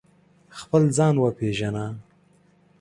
خپل 0.59 0.83
ځان 0.97 1.15
و 1.17 1.23
پېژنه 1.37 1.85